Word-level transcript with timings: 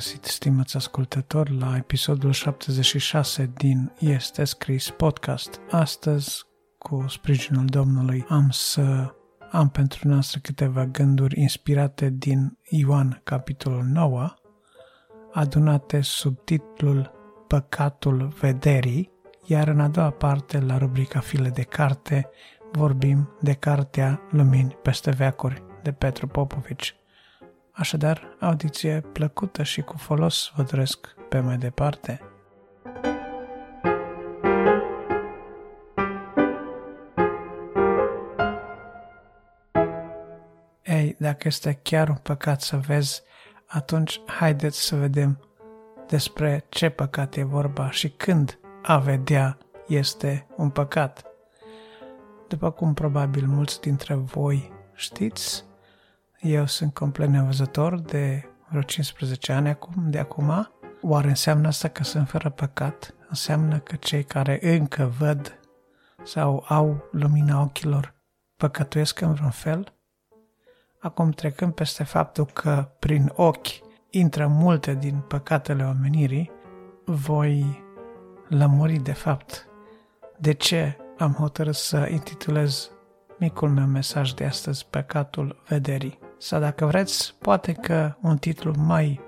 Bine 0.00 0.12
v-am 0.12 0.20
găsit, 0.20 0.24
stimați 0.24 0.76
ascultători, 0.76 1.58
la 1.58 1.76
episodul 1.76 2.32
76 2.32 3.50
din 3.56 3.92
Este 3.98 4.44
Scris 4.44 4.90
Podcast. 4.90 5.60
Astăzi, 5.70 6.44
cu 6.78 7.04
sprijinul 7.08 7.64
Domnului, 7.64 8.24
am 8.28 8.50
să 8.50 9.14
am 9.50 9.68
pentru 9.68 10.08
noastră 10.08 10.40
câteva 10.42 10.86
gânduri 10.86 11.40
inspirate 11.40 12.10
din 12.10 12.58
Ioan, 12.68 13.20
capitolul 13.24 13.84
9, 13.84 14.34
adunate 15.32 16.00
sub 16.00 16.44
titlul 16.44 17.12
Păcatul 17.46 18.34
vederii, 18.40 19.10
iar 19.46 19.68
în 19.68 19.80
a 19.80 19.88
doua 19.88 20.10
parte, 20.10 20.60
la 20.60 20.78
rubrica 20.78 21.20
File 21.20 21.48
de 21.48 21.62
carte, 21.62 22.28
vorbim 22.72 23.30
de 23.40 23.52
Cartea 23.52 24.20
Lumini 24.30 24.76
peste 24.82 25.10
veacuri 25.10 25.62
de 25.82 25.92
Petru 25.92 26.26
Popovici. 26.26 26.99
Așadar, 27.80 28.36
audiție 28.40 29.00
plăcută 29.12 29.62
și 29.62 29.82
cu 29.82 29.96
folos 29.96 30.52
vă 30.56 30.62
doresc 30.62 31.14
pe 31.28 31.40
mai 31.40 31.56
departe. 31.56 32.20
Ei, 40.82 41.16
dacă 41.18 41.48
este 41.48 41.78
chiar 41.82 42.08
un 42.08 42.18
păcat 42.22 42.60
să 42.60 42.76
vezi, 42.76 43.22
atunci 43.66 44.20
haideți 44.26 44.86
să 44.86 44.96
vedem 44.96 45.38
despre 46.08 46.64
ce 46.68 46.88
păcat 46.88 47.36
e 47.36 47.42
vorba 47.42 47.90
și 47.90 48.08
când 48.08 48.58
a 48.82 48.98
vedea 48.98 49.58
este 49.86 50.46
un 50.56 50.70
păcat. 50.70 51.24
După 52.48 52.70
cum 52.70 52.94
probabil 52.94 53.46
mulți 53.46 53.80
dintre 53.80 54.14
voi 54.14 54.72
știți, 54.94 55.68
eu 56.40 56.66
sunt 56.66 56.94
complet 56.94 57.28
nevăzător 57.28 57.98
de 57.98 58.44
vreo 58.68 58.82
15 58.82 59.52
ani 59.52 59.68
acum, 59.68 60.10
de 60.10 60.18
acum. 60.18 60.70
Oare 61.02 61.28
înseamnă 61.28 61.68
asta 61.68 61.88
că 61.88 62.02
sunt 62.02 62.28
fără 62.28 62.50
păcat? 62.50 63.14
Înseamnă 63.28 63.78
că 63.78 63.96
cei 63.96 64.24
care 64.24 64.74
încă 64.76 65.12
văd 65.18 65.60
sau 66.24 66.64
au 66.68 67.08
lumina 67.12 67.60
ochilor 67.60 68.14
păcătuiesc 68.56 69.20
în 69.20 69.32
vreun 69.32 69.50
fel? 69.50 69.94
Acum 71.00 71.30
trecând 71.30 71.72
peste 71.72 72.04
faptul 72.04 72.44
că 72.44 72.88
prin 72.98 73.32
ochi 73.34 73.68
intră 74.10 74.46
multe 74.46 74.94
din 74.94 75.18
păcatele 75.28 75.84
omenirii, 75.84 76.50
voi 77.04 77.84
lămuri 78.48 78.96
de 78.96 79.12
fapt 79.12 79.68
de 80.38 80.52
ce 80.52 80.96
am 81.18 81.32
hotărât 81.32 81.74
să 81.74 82.08
intitulez 82.10 82.90
micul 83.38 83.68
meu 83.70 83.86
mesaj 83.86 84.32
de 84.32 84.44
astăzi 84.44 84.86
Păcatul 84.86 85.62
vederii. 85.68 86.29
Sau 86.42 86.60
dacă 86.60 86.86
vreți, 86.86 87.34
poate 87.38 87.72
că 87.72 88.16
un 88.20 88.38
titlu 88.38 88.74
mai 88.76 89.20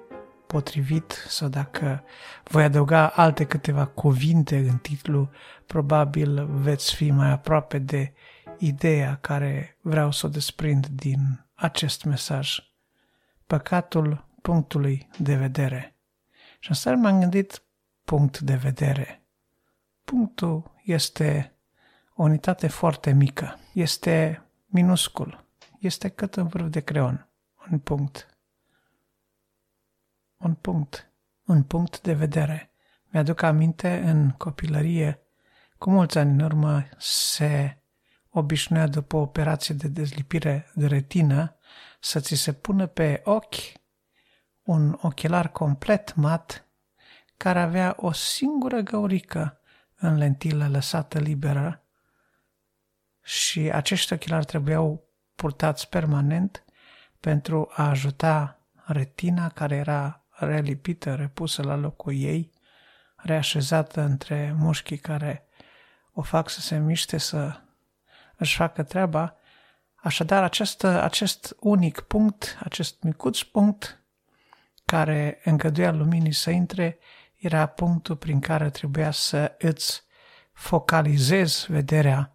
potrivit 0.47 1.25
sau 1.29 1.49
dacă 1.49 2.05
voi 2.45 2.63
adăuga 2.63 3.09
alte 3.09 3.45
câteva 3.45 3.87
cuvinte 3.87 4.57
în 4.57 4.77
titlu, 4.77 5.31
probabil 5.67 6.47
veți 6.47 6.95
fi 6.95 7.11
mai 7.11 7.31
aproape 7.31 7.79
de 7.79 8.13
ideea 8.59 9.19
care 9.21 9.79
vreau 9.81 10.11
să 10.11 10.27
o 10.27 10.29
desprind 10.29 10.87
din 10.87 11.47
acest 11.55 12.05
mesaj. 12.05 12.59
Păcatul 13.47 14.29
punctului 14.43 15.09
de 15.19 15.35
vedere. 15.35 15.97
Și 16.59 16.69
în 16.69 16.75
stare 16.75 16.97
m-am 16.97 17.21
gândit 17.21 17.63
punct 18.05 18.39
de 18.39 18.55
vedere. 18.55 19.23
Punctul 20.05 20.75
este 20.85 21.55
o 22.15 22.23
unitate 22.23 22.67
foarte 22.67 23.13
mică. 23.13 23.59
Este 23.73 24.43
minuscul. 24.67 25.45
Este 25.83 26.09
cât 26.09 26.37
în 26.37 26.47
vârf 26.47 26.67
de 26.67 26.81
creon. 26.81 27.29
Un 27.71 27.79
punct. 27.79 28.39
Un 30.37 30.55
punct. 30.55 31.11
Un 31.45 31.63
punct 31.63 32.01
de 32.01 32.13
vedere. 32.13 32.71
Mi-aduc 33.09 33.43
aminte 33.43 34.03
în 34.05 34.31
copilărie, 34.31 35.21
cu 35.79 35.91
mulți 35.91 36.19
ani 36.19 36.31
în 36.31 36.41
urmă, 36.41 36.89
se 36.99 37.79
obișnuia 38.31 38.87
după 38.87 39.17
o 39.17 39.21
operație 39.21 39.75
de 39.75 39.89
dezlipire 39.89 40.71
de 40.75 40.87
retină 40.87 41.57
să 42.01 42.21
ți 42.21 42.35
se 42.35 42.53
pună 42.53 42.87
pe 42.87 43.21
ochi 43.25 43.73
un 44.63 44.99
ochelar 45.01 45.49
complet 45.49 46.15
mat 46.15 46.67
care 47.37 47.61
avea 47.61 47.95
o 47.97 48.13
singură 48.13 48.81
găurică 48.81 49.61
în 49.97 50.17
lentilă 50.17 50.69
lăsată 50.69 51.19
liberă 51.19 51.85
și 53.23 53.61
acești 53.61 54.13
ochelari 54.13 54.45
trebuiau 54.45 55.11
purtați 55.35 55.89
permanent 55.89 56.65
pentru 57.21 57.69
a 57.73 57.89
ajuta 57.89 58.61
retina 58.85 59.49
care 59.49 59.75
era 59.77 60.23
relipită, 60.31 61.15
repusă 61.15 61.63
la 61.63 61.75
locul 61.75 62.15
ei, 62.17 62.51
reașezată 63.17 64.01
între 64.01 64.55
mușchii 64.59 64.97
care 64.97 65.47
o 66.13 66.23
fac 66.23 66.49
să 66.49 66.61
se 66.61 66.79
miște, 66.79 67.19
să 67.19 67.61
își 68.37 68.57
facă 68.57 68.83
treaba. 68.83 69.37
Așadar, 69.95 70.43
acest, 70.43 70.85
acest 70.85 71.57
unic 71.61 72.01
punct, 72.01 72.59
acest 72.61 73.03
micuț 73.03 73.41
punct 73.41 74.03
care 74.85 75.41
îngăduia 75.45 75.93
luminii 75.93 76.33
să 76.33 76.51
intre, 76.51 76.99
era 77.37 77.67
punctul 77.67 78.17
prin 78.17 78.41
care 78.41 78.71
trebuia 78.71 79.11
să 79.11 79.55
îți 79.59 80.03
focalizezi 80.53 81.73
vederea 81.73 82.33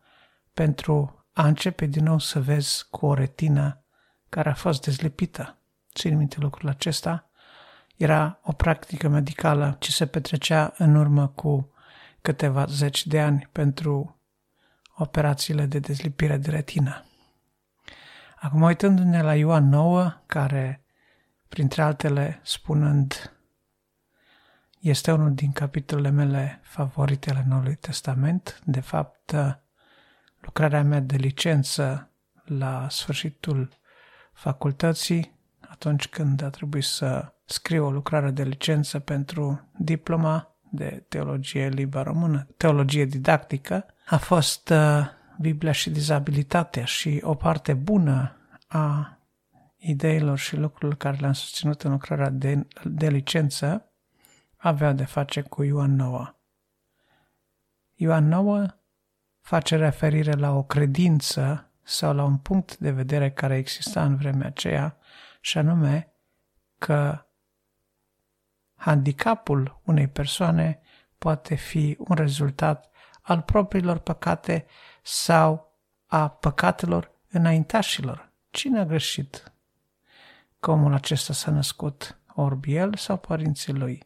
pentru 0.53 1.16
a 1.37 1.47
începe 1.47 1.85
din 1.85 2.03
nou 2.03 2.19
să 2.19 2.41
vezi 2.41 2.87
cu 2.89 3.05
o 3.05 3.13
retină 3.13 3.81
care 4.29 4.49
a 4.49 4.53
fost 4.53 4.81
dezlipită. 4.81 5.57
Țin 5.93 6.17
minte 6.17 6.39
lucrul 6.39 6.69
acesta. 6.69 7.29
Era 7.95 8.39
o 8.43 8.51
practică 8.51 9.07
medicală 9.07 9.75
ce 9.79 9.91
se 9.91 10.05
petrecea 10.05 10.73
în 10.77 10.95
urmă 10.95 11.27
cu 11.27 11.71
câteva 12.21 12.65
zeci 12.65 13.07
de 13.07 13.21
ani 13.21 13.49
pentru 13.51 14.19
operațiile 14.95 15.65
de 15.65 15.79
dezlipire 15.79 16.37
de 16.37 16.49
retină. 16.49 17.05
Acum, 18.39 18.61
uitându-ne 18.61 19.21
la 19.21 19.35
Ioan 19.35 19.69
9, 19.69 20.21
care, 20.25 20.83
printre 21.49 21.81
altele, 21.81 22.39
spunând 22.43 23.33
este 24.79 25.11
unul 25.11 25.33
din 25.33 25.51
capitolele 25.51 26.09
mele 26.09 26.59
favorite 26.63 27.29
ale 27.29 27.45
Noului 27.47 27.75
Testament. 27.75 28.61
De 28.65 28.79
fapt, 28.79 29.35
lucrarea 30.47 30.83
mea 30.83 30.99
de 30.99 31.15
licență 31.15 32.09
la 32.45 32.87
sfârșitul 32.89 33.69
facultății, 34.33 35.31
atunci 35.69 36.07
când 36.07 36.43
a 36.43 36.49
trebuit 36.49 36.83
să 36.83 37.33
scriu 37.45 37.85
o 37.85 37.91
lucrare 37.91 38.31
de 38.31 38.43
licență 38.43 38.99
pentru 38.99 39.69
diploma 39.77 40.55
de 40.71 41.05
teologie 41.09 41.69
limba 41.69 42.03
română, 42.03 42.47
teologie 42.57 43.05
didactică, 43.05 43.85
a 44.05 44.17
fost 44.17 44.69
uh, 44.69 45.07
Biblia 45.39 45.71
și 45.71 45.89
dizabilitatea 45.89 46.85
și 46.85 47.19
o 47.23 47.35
parte 47.35 47.73
bună 47.73 48.35
a 48.67 49.17
ideilor 49.77 50.37
și 50.37 50.55
lucrurilor 50.55 50.95
care 50.95 51.17
le-am 51.19 51.33
susținut 51.33 51.81
în 51.81 51.91
lucrarea 51.91 52.29
de, 52.29 52.67
de 52.83 53.07
licență 53.07 53.91
avea 54.57 54.93
de 54.93 55.05
face 55.05 55.41
cu 55.41 55.63
Ioan 55.63 55.95
9. 55.95 56.35
Ioan 57.95 58.27
9 58.27 58.76
face 59.47 59.75
referire 59.75 60.31
la 60.31 60.55
o 60.55 60.63
credință 60.63 61.69
sau 61.83 62.13
la 62.15 62.23
un 62.23 62.37
punct 62.37 62.77
de 62.77 62.91
vedere 62.91 63.31
care 63.31 63.55
exista 63.55 64.03
în 64.03 64.15
vremea 64.15 64.47
aceea, 64.47 64.97
și 65.41 65.57
anume 65.57 66.11
că 66.77 67.25
handicapul 68.75 69.81
unei 69.83 70.07
persoane 70.07 70.79
poate 71.17 71.55
fi 71.55 71.95
un 71.99 72.15
rezultat 72.15 72.89
al 73.21 73.41
propriilor 73.41 73.97
păcate 73.97 74.65
sau 75.01 75.77
a 76.05 76.29
păcatelor 76.29 77.11
înaintașilor. 77.29 78.31
Cine 78.49 78.79
a 78.79 78.85
greșit? 78.85 79.51
Că 80.59 80.71
omul 80.71 80.93
acesta 80.93 81.33
s-a 81.33 81.51
născut 81.51 82.19
orbi 82.33 82.75
el 82.75 82.95
sau 82.95 83.17
părinții 83.17 83.73
lui? 83.73 84.03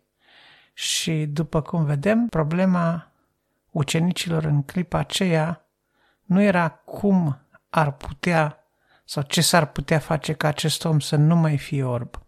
Și 0.73 1.25
după 1.25 1.61
cum 1.61 1.85
vedem, 1.85 2.27
problema 2.27 3.10
ucenicilor 3.71 4.43
în 4.43 4.63
clipa 4.63 4.97
aceea 4.97 5.65
nu 6.23 6.41
era 6.41 6.69
cum 6.69 7.47
ar 7.69 7.91
putea 7.91 8.57
sau 9.05 9.23
ce 9.23 9.41
s-ar 9.41 9.65
putea 9.65 9.99
face 9.99 10.33
ca 10.33 10.47
acest 10.47 10.85
om 10.85 10.99
să 10.99 11.15
nu 11.15 11.35
mai 11.35 11.57
fie 11.57 11.83
orb 11.83 12.21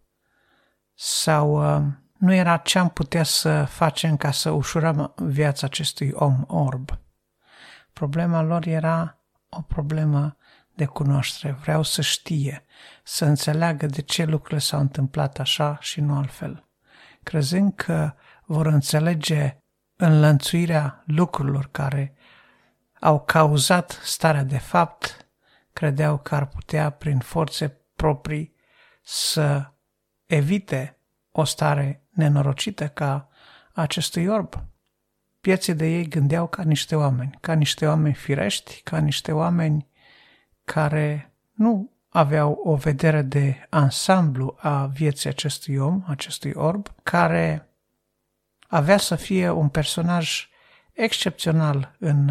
sau 0.94 1.76
uh, 1.76 1.84
nu 2.18 2.34
era 2.34 2.58
ce 2.58 2.80
am 2.80 2.90
putea 2.90 3.24
să 3.24 3.64
facem 3.64 4.18
ca 4.18 4.32
să 4.32 4.50
ușurăm 4.50 5.14
viața 5.18 5.66
acestui 5.66 6.12
om 6.14 6.44
orb. 6.48 7.00
Problema 7.94 8.42
lor 8.42 8.66
era 8.66 9.18
o 9.50 9.62
problemă 9.62 10.38
de 10.74 10.86
cunoaștere. 10.86 11.54
Vreau 11.54 11.84
să 11.84 12.02
știe, 12.02 12.66
să 13.04 13.26
înțeleagă 13.26 13.86
de 13.86 14.02
ce 14.02 14.24
lucrurile 14.24 14.60
s-au 14.60 14.80
întâmplat 14.80 15.40
așa 15.40 15.78
și 15.80 16.02
nu 16.02 16.16
altfel. 16.16 16.68
Crezând 17.24 17.74
că 17.76 18.14
vor 18.46 18.66
înțelege 18.66 19.63
înlănțuirea 19.96 21.04
lucrurilor 21.06 21.70
care 21.72 22.16
au 23.00 23.24
cauzat 23.24 24.00
starea 24.04 24.44
de 24.44 24.58
fapt, 24.58 25.28
credeau 25.74 26.18
că 26.18 26.36
ar 26.36 26.46
putea 26.48 26.90
prin 26.90 27.20
forțe 27.20 27.78
proprii 27.96 28.56
să 29.04 29.72
evite 30.26 30.98
o 31.32 31.44
stare 31.44 32.04
nenorocită 32.10 32.88
ca 32.88 33.30
acestui 33.74 34.28
orb. 34.28 34.66
Pieții 35.42 35.74
de 35.74 35.86
ei 35.86 36.08
gândeau 36.08 36.48
ca 36.48 36.64
niște 36.64 36.96
oameni, 36.96 37.38
ca 37.42 37.54
niște 37.54 37.88
oameni 37.88 38.14
firești, 38.14 38.82
ca 38.84 38.98
niște 38.98 39.32
oameni 39.32 39.88
care 40.64 41.34
nu 41.54 41.92
aveau 42.10 42.60
o 42.64 42.76
vedere 42.76 43.22
de 43.22 43.68
ansamblu 43.70 44.56
a 44.60 44.86
vieții 44.86 45.30
acestui 45.30 45.78
om, 45.78 46.04
acestui 46.08 46.52
orb, 46.52 46.88
care 47.04 47.73
avea 48.74 48.98
să 48.98 49.16
fie 49.16 49.50
un 49.50 49.70
personaj 49.70 50.50
excepțional 50.94 51.96
în, 52.00 52.30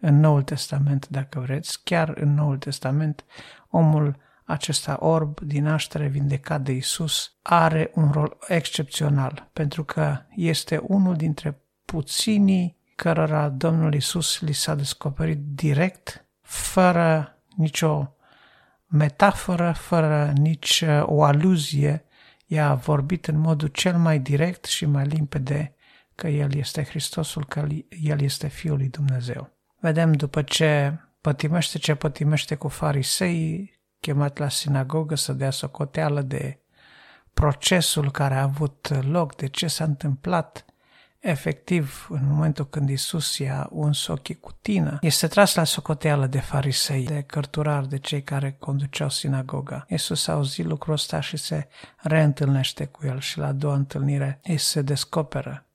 în 0.00 0.20
Noul 0.20 0.42
Testament, 0.42 1.08
dacă 1.08 1.40
vreți, 1.40 1.80
chiar 1.84 2.12
în 2.16 2.34
Noul 2.34 2.58
Testament, 2.58 3.24
omul 3.70 4.16
acesta 4.44 4.96
orb 5.00 5.40
din 5.40 5.62
naștere 5.62 6.06
vindecat 6.06 6.60
de 6.60 6.72
Isus 6.72 7.32
are 7.42 7.90
un 7.94 8.10
rol 8.10 8.36
excepțional, 8.48 9.48
pentru 9.52 9.84
că 9.84 10.18
este 10.34 10.76
unul 10.76 11.16
dintre 11.16 11.60
puținii 11.84 12.76
cărora 12.94 13.48
Domnul 13.48 13.94
Isus 13.94 14.40
li 14.40 14.52
s-a 14.52 14.74
descoperit 14.74 15.38
direct, 15.38 16.24
fără 16.42 17.38
nicio 17.56 18.16
metaforă, 18.86 19.72
fără 19.72 20.32
nici 20.36 20.84
uh, 20.86 21.02
o 21.04 21.22
aluzie, 21.22 22.04
ea 22.46 22.68
a 22.68 22.74
vorbit 22.74 23.26
în 23.26 23.38
modul 23.38 23.68
cel 23.68 23.98
mai 23.98 24.18
direct 24.18 24.64
și 24.64 24.86
mai 24.86 25.04
limpede 25.04 25.72
că 26.18 26.28
El 26.28 26.54
este 26.54 26.84
Hristosul, 26.84 27.44
că 27.44 27.66
El 27.88 28.20
este 28.20 28.48
Fiul 28.48 28.76
lui 28.76 28.88
Dumnezeu. 28.88 29.50
Vedem 29.80 30.12
după 30.12 30.42
ce 30.42 31.00
pătimește 31.20 31.78
ce 31.78 31.94
pătimește 31.94 32.54
cu 32.54 32.68
farisei, 32.68 33.72
chemat 34.00 34.38
la 34.38 34.48
sinagogă 34.48 35.14
să 35.14 35.32
dea 35.32 35.50
socoteală 35.50 36.22
de 36.22 36.60
procesul 37.32 38.10
care 38.10 38.34
a 38.34 38.42
avut 38.42 39.04
loc, 39.10 39.36
de 39.36 39.46
ce 39.46 39.66
s-a 39.66 39.84
întâmplat, 39.84 40.64
efectiv, 41.18 42.06
în 42.10 42.26
momentul 42.28 42.68
când 42.68 42.88
Isus 42.88 43.38
i-a 43.38 43.68
uns 43.70 44.06
ochii 44.06 44.40
cu 44.40 44.52
tină, 44.60 44.98
este 45.00 45.26
tras 45.26 45.54
la 45.54 45.64
socoteală 45.64 46.26
de 46.26 46.40
farisei, 46.40 47.04
de 47.04 47.22
cărturari, 47.22 47.88
de 47.88 47.98
cei 47.98 48.22
care 48.22 48.56
conduceau 48.58 49.08
sinagoga. 49.08 49.84
Isus 49.88 50.26
a 50.26 50.32
auzit 50.32 50.64
lucrul 50.64 50.94
ăsta 50.94 51.20
și 51.20 51.36
se 51.36 51.68
reîntâlnește 51.96 52.84
cu 52.84 53.06
el 53.06 53.20
și 53.20 53.38
la 53.38 53.46
a 53.46 53.52
doua 53.52 53.74
întâlnire 53.74 54.40
îi 54.42 54.58
se 54.58 54.82
descoperă. 54.82 55.67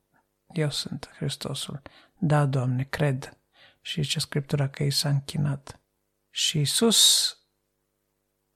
Eu 0.56 0.70
sunt 0.70 1.10
Hristosul. 1.16 1.82
Da, 2.18 2.46
Doamne, 2.46 2.82
cred. 2.82 3.38
Și 3.80 4.02
ce 4.02 4.20
Scriptura 4.20 4.68
că 4.68 4.82
i 4.82 4.90
s-a 4.90 5.08
închinat. 5.08 5.80
Și 6.30 6.60
Isus, 6.60 7.32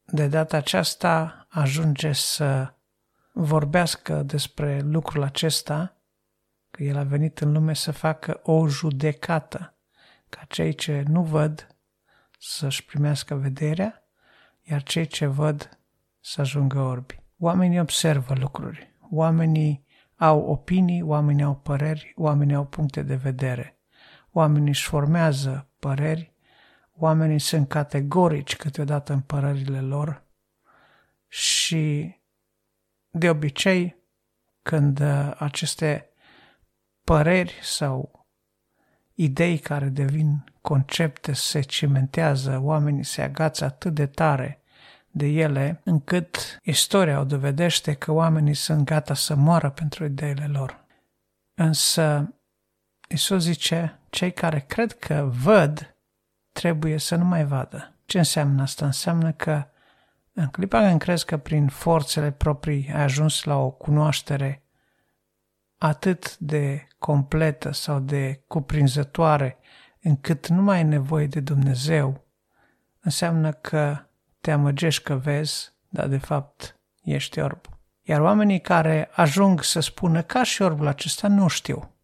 de 0.05 0.27
data 0.27 0.57
aceasta, 0.57 1.47
ajunge 1.51 2.13
să 2.13 2.75
vorbească 3.33 4.23
despre 4.23 4.81
lucrul 4.81 5.23
acesta 5.23 5.97
că 6.71 6.83
El 6.83 6.97
a 6.97 7.03
venit 7.03 7.41
în 7.41 7.53
lume 7.53 7.75
să 7.75 7.91
facă 7.91 8.41
o 8.43 8.69
judecată, 8.69 9.75
ca 10.29 10.45
cei 10.49 10.75
ce 10.75 11.03
nu 11.07 11.23
văd 11.23 11.77
să-și 12.39 12.85
primească 12.85 13.35
vederea, 13.35 14.03
iar 14.63 14.83
cei 14.83 15.07
ce 15.07 15.27
văd 15.27 15.79
să 16.21 16.41
ajungă 16.41 16.81
orbi. 16.81 17.21
Oamenii 17.39 17.81
observă 17.81 18.35
lucruri, 18.35 18.99
oamenii 19.11 19.87
au 20.19 20.41
opinii, 20.41 21.03
oamenii 21.03 21.45
au 21.45 21.55
păreri, 21.55 22.13
oamenii 22.17 22.55
au 22.55 22.65
puncte 22.65 23.03
de 23.03 23.15
vedere. 23.15 23.79
Oamenii 24.33 24.69
își 24.69 24.89
formează 24.89 25.69
păreri, 25.79 26.33
oamenii 26.93 27.39
sunt 27.39 27.69
categorici 27.69 28.57
câteodată 28.57 29.13
în 29.13 29.21
părerile 29.21 29.81
lor 29.81 30.23
și 31.29 32.15
de 33.11 33.31
obicei 33.31 33.97
când 34.63 35.01
aceste 35.39 36.09
păreri 37.05 37.59
sau 37.63 38.27
idei 39.15 39.59
care 39.59 39.89
devin 39.89 40.45
concepte 40.61 41.33
se 41.33 41.61
cimentează, 41.61 42.61
oamenii 42.63 43.05
se 43.05 43.23
agață 43.23 43.65
atât 43.65 43.95
de 43.95 44.07
tare 44.07 44.63
de 45.11 45.27
ele, 45.27 45.81
încât 45.85 46.59
istoria 46.63 47.21
o 47.21 47.25
dovedește 47.25 47.95
că 47.95 48.13
oamenii 48.13 48.55
sunt 48.55 48.85
gata 48.85 49.15
să 49.15 49.35
moară 49.35 49.71
pentru 49.71 50.05
ideile 50.05 50.47
lor. 50.47 50.85
Însă, 51.55 52.35
Isus 53.09 53.43
zice, 53.43 53.99
cei 54.11 54.33
care 54.33 54.61
cred 54.61 54.93
că 54.93 55.31
văd, 55.43 55.97
trebuie 56.53 56.99
să 56.99 57.17
nu 57.17 57.25
mai 57.25 57.45
vadă. 57.45 57.93
Ce 58.05 58.19
înseamnă 58.19 58.63
asta? 58.63 58.85
Înseamnă 58.85 59.33
că 59.33 59.65
în 60.33 60.47
clipa 60.47 60.81
când 60.81 61.01
crezi 61.01 61.25
că 61.25 61.37
prin 61.37 61.69
forțele 61.69 62.31
proprii 62.31 62.91
ai 62.95 63.03
ajuns 63.03 63.45
la 63.45 63.57
o 63.57 63.71
cunoaștere 63.71 64.63
atât 65.79 66.39
de 66.39 66.87
completă 66.99 67.73
sau 67.73 67.99
de 67.99 68.43
cuprinzătoare 68.47 69.59
încât 70.01 70.47
nu 70.47 70.63
mai 70.63 70.77
ai 70.77 70.85
nevoie 70.85 71.27
de 71.27 71.41
Dumnezeu, 71.41 72.25
înseamnă 73.01 73.53
că 73.53 74.08
te 74.49 74.55
amăgești 74.55 75.03
că 75.03 75.15
vezi, 75.15 75.73
dar 75.89 76.07
de 76.07 76.19
fapt 76.19 76.81
ești 77.03 77.41
orb. 77.41 77.61
Iar 78.03 78.21
oamenii 78.21 78.61
care 78.61 79.11
ajung 79.13 79.63
să 79.63 79.81
spună 79.81 80.23
ca 80.23 80.43
și 80.43 80.63
orbul 80.63 80.87
acesta 80.87 81.29
nu 81.29 81.49
știu. 81.49 81.95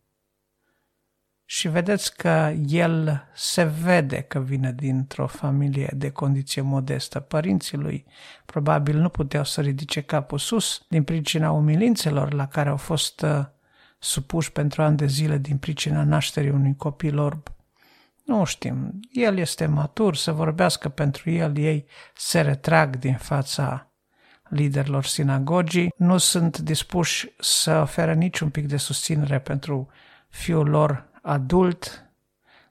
Și 1.44 1.68
vedeți 1.68 2.16
că 2.16 2.52
el 2.66 3.24
se 3.34 3.64
vede 3.64 4.20
că 4.20 4.40
vine 4.40 4.72
dintr-o 4.72 5.26
familie 5.26 5.92
de 5.96 6.10
condiție 6.10 6.62
modestă. 6.62 7.20
Părinții 7.20 7.76
lui 7.76 8.06
probabil 8.44 8.96
nu 8.96 9.08
puteau 9.08 9.44
să 9.44 9.60
ridice 9.60 10.00
capul 10.00 10.38
sus 10.38 10.84
din 10.88 11.04
pricina 11.04 11.50
umilințelor 11.50 12.32
la 12.32 12.46
care 12.48 12.68
au 12.68 12.76
fost 12.76 13.20
uh, 13.20 13.44
supuși 13.98 14.52
pentru 14.52 14.82
ani 14.82 14.96
de 14.96 15.06
zile 15.06 15.38
din 15.38 15.56
pricina 15.56 16.02
nașterii 16.02 16.50
unui 16.50 16.76
copil 16.76 17.18
orb. 17.18 17.53
Nu 18.24 18.44
știm, 18.44 19.00
el 19.10 19.38
este 19.38 19.66
matur 19.66 20.16
să 20.16 20.32
vorbească 20.32 20.88
pentru 20.88 21.30
el, 21.30 21.56
ei 21.56 21.86
se 22.14 22.40
retrag 22.40 22.96
din 22.96 23.16
fața 23.16 23.92
liderilor 24.48 25.04
sinagogii, 25.04 25.94
nu 25.96 26.18
sunt 26.18 26.58
dispuși 26.58 27.28
să 27.38 27.80
ofere 27.80 28.14
niciun 28.14 28.50
pic 28.50 28.66
de 28.66 28.76
susținere 28.76 29.38
pentru 29.38 29.88
fiul 30.28 30.68
lor 30.68 31.08
adult, 31.22 32.08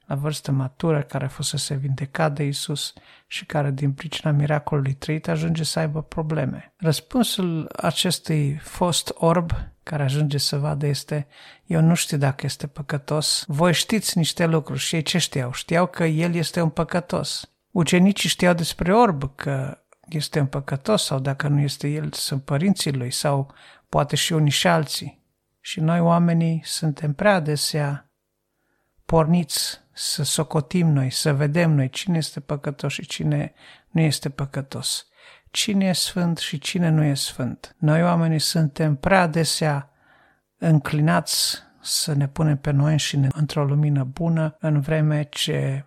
la 0.06 0.16
vârstă 0.16 0.52
matură, 0.52 1.02
care 1.02 1.28
fusese 1.28 1.76
vindecat 1.76 2.34
de 2.34 2.44
Isus 2.44 2.94
și 3.28 3.46
care 3.46 3.72
din 3.72 3.94
pricina 3.94 4.32
miracolului 4.32 4.94
trăit 4.94 5.28
ajunge 5.28 5.64
să 5.64 5.80
aibă 5.80 6.02
probleme. 6.02 6.74
Răspunsul 6.78 7.72
acestui 7.76 8.56
fost 8.56 9.12
orb 9.16 9.52
care 9.84 10.04
ajunge 10.04 10.38
să 10.38 10.58
vadă 10.58 10.86
este 10.86 11.28
eu 11.66 11.82
nu 11.82 11.94
știu 11.94 12.18
dacă 12.18 12.46
este 12.46 12.68
păcătos. 12.68 13.44
Voi 13.48 13.74
știți 13.74 14.18
niște 14.18 14.46
lucruri 14.46 14.80
și 14.80 14.96
ei 14.96 15.02
ce 15.02 15.18
știau? 15.18 15.52
Știau 15.52 15.88
că 15.88 16.04
el 16.04 16.36
este 16.36 16.62
un 16.62 16.70
păcătos. 16.70 17.52
Ucenicii 17.72 18.30
știau 18.30 18.54
despre 18.54 18.96
orb 18.96 19.36
că 19.36 19.78
este 20.10 20.40
un 20.40 20.46
păcătos 20.46 21.04
sau 21.04 21.20
dacă 21.20 21.48
nu 21.48 21.60
este 21.60 21.88
el, 21.88 22.12
sunt 22.12 22.44
părinții 22.44 22.94
lui 22.94 23.12
sau 23.12 23.54
poate 23.90 24.16
și 24.16 24.34
unii 24.34 24.52
și 24.52 24.68
alții. 24.68 25.22
Și 25.60 25.80
noi 25.80 26.00
oamenii 26.00 26.62
suntem 26.66 27.14
prea 27.14 27.34
adesea 27.34 28.10
porniți 29.06 29.82
să 29.92 30.24
socotim 30.24 30.88
noi, 30.88 31.10
să 31.10 31.34
vedem 31.34 31.72
noi 31.72 31.90
cine 31.90 32.18
este 32.18 32.40
păcătos 32.40 32.94
și 32.94 33.06
cine 33.06 33.54
nu 33.90 34.02
este 34.02 34.30
păcătos. 34.30 35.08
Cine 35.54 35.86
e 35.86 35.94
sfânt 35.94 36.38
și 36.38 36.60
cine 36.60 36.90
nu 36.90 37.04
e 37.04 37.14
sfânt. 37.14 37.76
Noi 37.78 38.04
oamenii 38.04 38.40
suntem 38.40 38.96
prea 38.96 39.22
adesea 39.22 39.90
înclinați 40.58 41.58
să 41.82 42.14
ne 42.14 42.28
punem 42.28 42.58
pe 42.58 42.72
noi 42.72 42.98
și 42.98 43.20
într-o 43.32 43.66
lumină 43.66 44.04
bună, 44.04 44.58
în 44.60 44.80
vreme 44.80 45.24
ce 45.24 45.86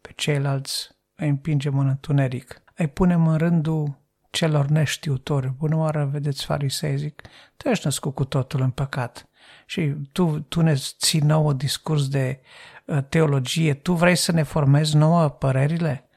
pe 0.00 0.12
ceilalți 0.16 0.88
îi 1.14 1.28
împingem 1.28 1.78
în 1.78 1.86
întuneric. 1.86 2.62
Îi 2.74 2.88
punem 2.88 3.26
în 3.26 3.36
rândul 3.36 3.98
celor 4.30 4.66
neștiutori. 4.66 5.54
Bună 5.58 5.76
oară, 5.76 6.08
vedeți 6.12 6.44
farisei, 6.44 6.96
zic, 6.96 7.22
tu 7.56 7.68
ești 7.68 7.84
născut 7.84 8.14
cu 8.14 8.24
totul 8.24 8.60
în 8.60 8.70
păcat. 8.70 9.28
Și 9.66 9.94
tu, 10.12 10.40
tu 10.40 10.60
ne 10.60 10.74
ții 10.74 11.20
nouă 11.20 11.52
discurs 11.52 12.08
de 12.08 12.40
uh, 12.84 12.98
teologie, 13.08 13.74
tu 13.74 13.92
vrei 13.92 14.16
să 14.16 14.32
ne 14.32 14.42
formezi 14.42 14.96
nouă 14.96 15.28
părerile? 15.28 16.09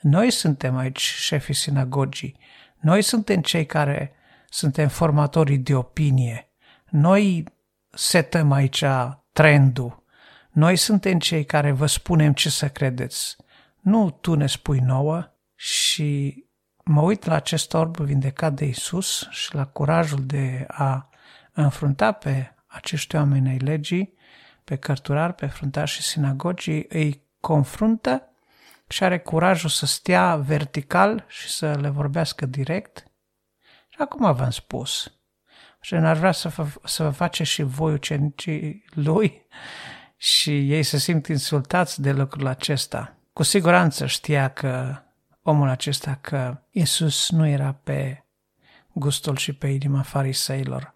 Noi 0.00 0.30
suntem 0.30 0.76
aici 0.76 1.00
șefii 1.00 1.54
sinagogii. 1.54 2.36
Noi 2.80 3.02
suntem 3.02 3.40
cei 3.40 3.66
care 3.66 4.12
suntem 4.48 4.88
formatorii 4.88 5.58
de 5.58 5.74
opinie. 5.74 6.50
Noi 6.88 7.44
setăm 7.90 8.52
aici 8.52 8.84
trendul. 9.32 10.02
Noi 10.50 10.76
suntem 10.76 11.18
cei 11.18 11.44
care 11.44 11.70
vă 11.72 11.86
spunem 11.86 12.32
ce 12.32 12.50
să 12.50 12.68
credeți. 12.68 13.36
Nu 13.80 14.10
tu 14.10 14.34
ne 14.34 14.46
spui 14.46 14.78
nouă 14.78 15.32
și 15.54 16.44
mă 16.84 17.00
uit 17.00 17.24
la 17.24 17.34
acest 17.34 17.74
orb 17.74 17.96
vindecat 17.96 18.52
de 18.52 18.64
Isus 18.64 19.28
și 19.30 19.54
la 19.54 19.66
curajul 19.66 20.26
de 20.26 20.64
a 20.68 21.08
înfrunta 21.52 22.12
pe 22.12 22.54
acești 22.66 23.16
oameni 23.16 23.48
ai 23.48 23.58
legii, 23.58 24.14
pe 24.64 24.76
cărturari, 24.76 25.34
pe 25.34 25.46
fruntași 25.46 25.94
și 25.94 26.02
sinagogii, 26.02 26.86
îi 26.88 27.22
confruntă 27.40 28.29
și 28.90 29.04
are 29.04 29.18
curajul 29.18 29.68
să 29.68 29.86
stea 29.86 30.36
vertical 30.36 31.24
și 31.28 31.48
să 31.48 31.78
le 31.80 31.88
vorbească 31.88 32.46
direct. 32.46 33.04
Și 33.88 33.98
acum 33.98 34.34
v-am 34.34 34.50
spus, 34.50 35.12
și 35.80 35.94
n-ar 35.94 36.16
vrea 36.16 36.32
să, 36.32 36.48
fă, 36.48 36.66
să 36.84 37.02
vă 37.02 37.10
face 37.10 37.44
și 37.44 37.62
voi 37.62 37.92
ucenicii 37.92 38.84
lui 38.94 39.46
și 40.16 40.72
ei 40.72 40.82
se 40.82 40.98
simt 40.98 41.26
insultați 41.26 42.02
de 42.02 42.12
lucrul 42.12 42.46
acesta. 42.46 43.16
Cu 43.32 43.42
siguranță 43.42 44.06
știa 44.06 44.48
că 44.48 45.02
omul 45.42 45.68
acesta 45.68 46.18
că 46.20 46.62
Isus 46.70 47.30
nu 47.30 47.46
era 47.46 47.72
pe 47.72 48.24
gustul 48.92 49.36
și 49.36 49.52
pe 49.52 49.66
inima 49.66 50.02
fariseilor. 50.02 50.94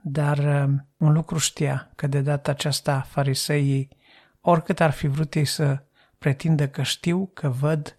Dar 0.00 0.38
um, 0.38 0.88
un 0.96 1.12
lucru 1.12 1.38
știa, 1.38 1.90
că 1.96 2.06
de 2.06 2.20
data 2.20 2.50
aceasta 2.50 3.00
fariseii, 3.00 3.88
oricât 4.40 4.80
ar 4.80 4.90
fi 4.90 5.06
vrut 5.06 5.34
ei 5.34 5.44
să 5.44 5.84
pretindă 6.24 6.68
că 6.68 6.82
știu, 6.82 7.30
că 7.34 7.48
văd, 7.48 7.96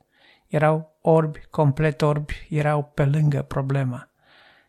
erau 0.47 0.97
orbi, 1.01 1.39
complet 1.49 2.01
orbi, 2.01 2.47
erau 2.49 2.83
pe 2.83 3.05
lângă 3.05 3.41
problema. 3.41 4.09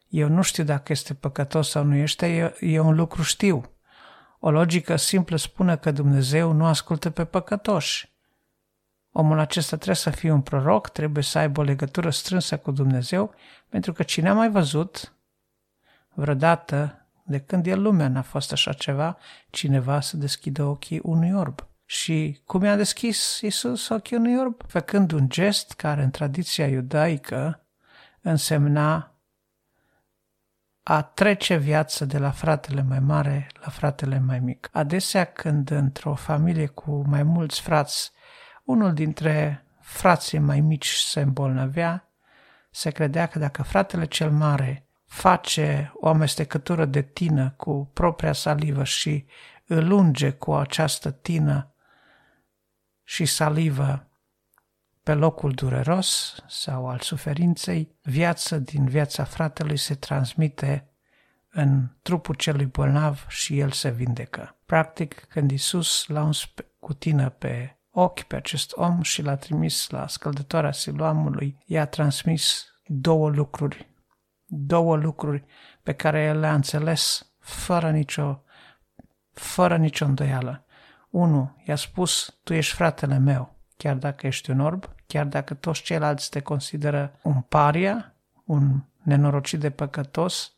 Eu 0.09 0.29
nu 0.29 0.43
știu 0.43 0.65
dacă 0.65 0.93
este 0.93 1.15
păcătos 1.15 1.71
sau 1.71 1.85
nu 1.85 1.95
este, 1.95 2.27
eu, 2.27 2.53
eu 2.61 2.87
un 2.87 2.95
lucru 2.95 3.23
știu. 3.23 3.63
O 4.39 4.51
logică 4.51 4.97
simplă 4.97 5.37
spune 5.37 5.77
că 5.77 5.91
Dumnezeu 5.91 6.53
nu 6.53 6.65
ascultă 6.65 7.11
pe 7.11 7.25
păcătoși. 7.25 8.13
Omul 9.13 9.39
acesta 9.39 9.77
trebuie 9.77 9.97
să 9.97 10.11
fie 10.11 10.31
un 10.31 10.41
proroc, 10.41 10.89
trebuie 10.89 11.23
să 11.23 11.39
aibă 11.39 11.61
o 11.61 11.65
legătură 11.65 12.11
strânsă 12.11 12.59
cu 12.59 12.71
Dumnezeu, 12.71 13.35
pentru 13.69 13.93
că 13.93 14.03
cine 14.03 14.29
a 14.29 14.35
mai 14.35 14.51
văzut 14.51 15.15
vreodată, 16.15 17.07
de 17.23 17.41
când 17.41 17.67
e 17.67 17.75
lumea 17.75 18.09
n-a 18.09 18.23
fost 18.23 18.53
așa 18.53 18.73
ceva, 18.73 19.17
cineva 19.51 20.01
să 20.01 20.17
deschidă 20.17 20.65
ochii 20.65 21.01
unui 21.03 21.33
orb. 21.33 21.67
Și 21.89 22.41
cum 22.45 22.63
i-a 22.63 22.77
deschis 22.77 23.41
Isus 23.41 23.89
ochii 23.89 24.17
unui 24.17 24.39
orb? 24.39 24.63
Făcând 24.69 25.13
un 25.13 25.29
gest 25.29 25.73
care 25.73 26.03
în 26.03 26.11
tradiția 26.11 26.67
iudaică 26.67 27.61
însemna 28.21 29.11
a 30.83 31.03
trece 31.03 31.57
viață 31.57 32.05
de 32.05 32.19
la 32.19 32.31
fratele 32.31 32.83
mai 32.83 33.01
mare 33.01 33.47
la 33.63 33.69
fratele 33.69 34.19
mai 34.19 34.39
mic. 34.39 34.69
Adesea 34.73 35.25
când 35.25 35.71
într-o 35.71 36.15
familie 36.15 36.67
cu 36.67 37.05
mai 37.09 37.23
mulți 37.23 37.61
frați, 37.61 38.13
unul 38.65 38.93
dintre 38.93 39.65
frații 39.81 40.39
mai 40.39 40.61
mici 40.61 40.89
se 40.89 41.21
îmbolnăvea, 41.21 42.11
se 42.71 42.91
credea 42.91 43.27
că 43.27 43.39
dacă 43.39 43.63
fratele 43.63 44.05
cel 44.05 44.31
mare 44.31 44.87
face 45.05 45.93
o 45.95 46.09
amestecătură 46.09 46.85
de 46.85 47.03
tină 47.03 47.55
cu 47.57 47.91
propria 47.93 48.33
salivă 48.33 48.85
și 48.85 49.27
îl 49.67 49.91
unge 49.91 50.31
cu 50.31 50.55
această 50.55 51.11
tină 51.11 51.71
și 53.09 53.25
salivă 53.25 54.11
pe 55.03 55.15
locul 55.15 55.53
dureros 55.53 56.37
sau 56.49 56.89
al 56.89 56.99
suferinței, 56.99 57.97
viața 58.03 58.59
din 58.59 58.87
viața 58.87 59.25
fratelui 59.25 59.77
se 59.77 59.95
transmite 59.95 60.89
în 61.51 61.89
trupul 62.03 62.35
celui 62.35 62.67
bolnav 62.67 63.27
și 63.29 63.59
el 63.59 63.71
se 63.71 63.91
vindecă. 63.91 64.57
Practic, 64.65 65.25
când 65.29 65.51
Isus 65.51 66.07
l-a 66.07 66.23
uns 66.23 66.53
cu 66.79 66.95
tină 66.95 67.29
pe 67.29 67.77
ochi 67.91 68.23
pe 68.23 68.37
acest 68.37 68.73
om 68.77 69.03
și 69.03 69.23
l-a 69.23 69.37
trimis 69.37 69.89
la 69.91 70.07
scăldătoarea 70.07 70.73
siluamului, 70.73 71.59
i-a 71.65 71.87
transmis 71.87 72.67
două 72.87 73.29
lucruri. 73.31 73.89
Două 74.45 74.97
lucruri 74.97 75.45
pe 75.83 75.93
care 75.93 76.23
el 76.23 76.39
le-a 76.39 76.55
înțeles 76.55 77.33
fără 77.39 77.91
nicio, 77.91 78.43
fără 79.33 79.77
nicio 79.77 80.05
îndoială. 80.05 80.66
Unu, 81.11 81.57
i-a 81.65 81.77
spus, 81.77 82.39
tu 82.43 82.55
ești 82.55 82.75
fratele 82.75 83.19
meu, 83.19 83.55
chiar 83.77 83.95
dacă 83.95 84.27
ești 84.27 84.51
un 84.51 84.61
orb, 84.61 84.89
chiar 85.07 85.27
dacă 85.27 85.55
toți 85.55 85.83
ceilalți 85.83 86.31
te 86.31 86.41
consideră 86.41 87.19
un 87.23 87.41
paria, 87.41 88.15
un 88.45 88.81
nenorocit 89.03 89.61
de 89.61 89.71
păcătos, 89.71 90.53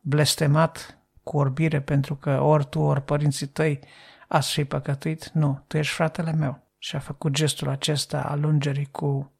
blestemat 0.00 0.98
cu 1.22 1.36
orbire 1.36 1.80
pentru 1.80 2.16
că 2.16 2.40
ori 2.40 2.66
tu, 2.68 2.80
ori 2.80 3.02
părinții 3.02 3.46
tăi 3.46 3.80
ați 4.28 4.52
fi 4.52 4.64
păcătuit, 4.64 5.28
nu, 5.28 5.64
tu 5.66 5.76
ești 5.76 5.94
fratele 5.94 6.32
meu. 6.32 6.58
Și 6.78 6.96
a 6.96 6.98
făcut 6.98 7.32
gestul 7.32 7.68
acesta 7.68 8.22
al 8.22 8.44
ungerii 8.44 8.88
cu 8.90 9.32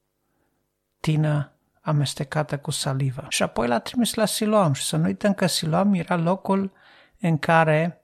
tină 1.01 1.53
amestecată 1.81 2.59
cu 2.59 2.71
salivă. 2.71 3.27
Și 3.29 3.43
apoi 3.43 3.69
l-a 3.69 3.79
trimis 3.79 4.15
la 4.15 4.25
Siloam 4.25 4.73
și 4.73 4.83
să 4.83 4.97
nu 4.97 5.05
uităm 5.05 5.35
că 5.35 5.47
Siloam 5.47 5.95
era 5.95 6.17
locul 6.17 6.73
în 7.21 7.39
care 7.39 8.00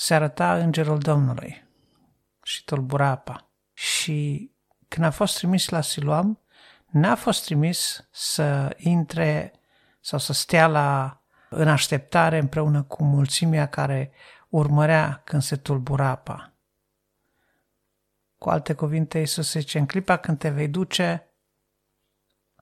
se 0.00 0.14
arăta 0.14 0.56
îngerul 0.56 0.98
Domnului 0.98 1.68
și 2.42 2.64
tulbura 2.64 3.06
apa. 3.06 3.50
Și 3.72 4.50
când 4.88 5.06
a 5.06 5.10
fost 5.10 5.36
trimis 5.36 5.68
la 5.68 5.80
Siloam, 5.80 6.40
n-a 6.86 7.14
fost 7.14 7.44
trimis 7.44 8.08
să 8.10 8.76
intre 8.78 9.52
sau 10.00 10.18
să 10.18 10.32
stea 10.32 10.66
la, 10.66 11.20
în 11.48 11.68
așteptare 11.68 12.38
împreună 12.38 12.82
cu 12.82 13.04
mulțimea 13.04 13.68
care 13.68 14.12
urmărea 14.48 15.22
când 15.24 15.42
se 15.42 15.56
tulbura 15.56 16.08
apa. 16.08 16.52
Cu 18.38 18.50
alte 18.50 18.74
cuvinte, 18.74 19.18
Iisus 19.18 19.50
zice, 19.50 19.78
în 19.78 19.86
clipa 19.86 20.16
când 20.16 20.38
te 20.38 20.50
vei 20.50 20.68
duce 20.68 21.34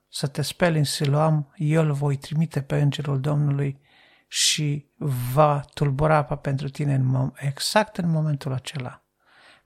să 0.08 0.26
te 0.26 0.42
speli 0.42 0.78
în 0.78 0.84
Siloam, 0.84 1.54
eu 1.56 1.82
îl 1.82 1.92
voi 1.92 2.16
trimite 2.16 2.62
pe 2.62 2.80
Îngerul 2.80 3.20
Domnului 3.20 3.80
și 4.28 4.86
va 5.32 5.60
tulbura 5.74 6.16
apa 6.16 6.36
pentru 6.36 6.68
tine 6.68 6.94
în 6.94 7.04
mom- 7.14 7.42
exact 7.42 7.96
în 7.96 8.10
momentul 8.10 8.52
acela. 8.52 9.02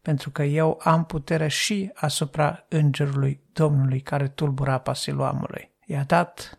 Pentru 0.02 0.30
că 0.30 0.42
eu 0.42 0.80
am 0.82 1.04
putere 1.04 1.48
și 1.48 1.90
asupra 1.94 2.64
Îngerului 2.68 3.40
Domnului 3.52 4.00
care 4.00 4.28
tulbura 4.28 4.72
apa 4.72 4.94
Siloamului. 4.94 5.70
I-a 5.86 6.04
dat 6.04 6.58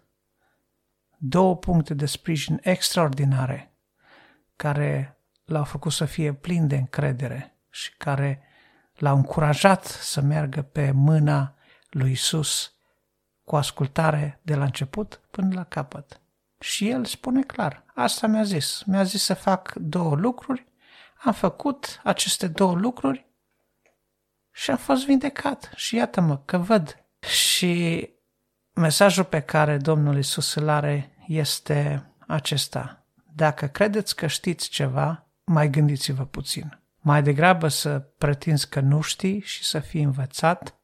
două 1.17 1.57
puncte 1.57 1.93
de 1.93 2.05
sprijin 2.05 2.59
extraordinare 2.61 3.73
care 4.55 5.17
l-au 5.45 5.63
făcut 5.63 5.91
să 5.91 6.05
fie 6.05 6.33
plin 6.33 6.67
de 6.67 6.75
încredere 6.75 7.57
și 7.69 7.97
care 7.97 8.41
l-au 8.95 9.15
încurajat 9.15 9.85
să 9.85 10.21
meargă 10.21 10.61
pe 10.61 10.91
mâna 10.91 11.55
lui 11.89 12.11
Isus 12.11 12.73
cu 13.43 13.55
ascultare 13.55 14.39
de 14.41 14.55
la 14.55 14.63
început 14.63 15.21
până 15.31 15.53
la 15.53 15.63
capăt. 15.63 16.21
Și 16.63 16.89
el 16.89 17.05
spune 17.05 17.41
clar, 17.41 17.83
asta 17.93 18.27
mi-a 18.27 18.43
zis. 18.43 18.83
Mi-a 18.85 19.03
zis 19.03 19.23
să 19.23 19.33
fac 19.33 19.73
două 19.75 20.15
lucruri, 20.15 20.65
am 21.23 21.33
făcut 21.33 22.01
aceste 22.03 22.47
două 22.47 22.73
lucruri 22.75 23.25
și 24.51 24.71
am 24.71 24.77
fost 24.77 25.05
vindecat. 25.05 25.71
Și 25.75 25.95
iată-mă 25.95 26.37
că 26.37 26.57
văd. 26.57 27.05
Și 27.19 28.09
mesajul 28.73 29.23
pe 29.23 29.39
care 29.39 29.77
Domnul 29.77 30.17
Isus 30.17 30.53
îl 30.53 30.69
are 30.69 31.17
este 31.27 32.09
acesta. 32.27 33.05
Dacă 33.35 33.67
credeți 33.67 34.15
că 34.15 34.27
știți 34.27 34.69
ceva, 34.69 35.27
mai 35.43 35.69
gândiți-vă 35.69 36.25
puțin. 36.25 36.79
Mai 36.99 37.23
degrabă 37.23 37.67
să 37.67 37.99
pretinzi 37.99 38.69
că 38.69 38.79
nu 38.79 39.01
știi 39.01 39.41
și 39.41 39.63
să 39.63 39.79
fii 39.79 40.03
învățat, 40.03 40.75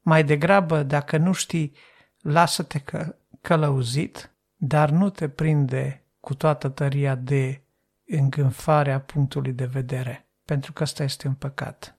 mai 0.00 0.24
degrabă 0.24 0.82
dacă 0.82 1.16
nu 1.16 1.32
știi, 1.32 1.76
lasă-te 2.20 2.78
că, 2.78 3.16
călăuzit, 3.40 4.30
dar 4.56 4.90
nu 4.90 5.10
te 5.10 5.28
prinde 5.28 6.04
cu 6.20 6.34
toată 6.34 6.68
tăria 6.68 7.14
de 7.14 7.62
îngânfarea 8.06 9.00
punctului 9.00 9.52
de 9.52 9.64
vedere, 9.64 10.28
pentru 10.44 10.72
că 10.72 10.82
ăsta 10.82 11.02
este 11.02 11.28
un 11.28 11.34
păcat. 11.34 11.98